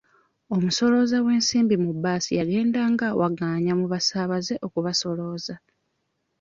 Omusolooza 0.55 1.17
w'ensimbi 1.25 1.75
mu 1.83 1.91
bbaasi 1.95 2.31
yagendanga 2.39 3.05
awagaanya 3.13 3.73
mu 3.79 3.85
basaabaze 3.93 4.53
okubasolooza. 4.65 5.55